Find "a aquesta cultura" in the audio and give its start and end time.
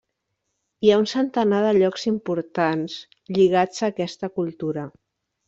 3.87-4.89